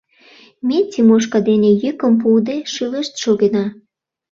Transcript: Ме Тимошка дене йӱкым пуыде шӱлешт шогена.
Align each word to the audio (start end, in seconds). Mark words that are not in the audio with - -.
Ме 0.67 0.77
Тимошка 0.91 1.39
дене 1.49 1.69
йӱкым 1.81 2.13
пуыде 2.21 2.57
шӱлешт 2.73 3.13
шогена. 3.23 3.65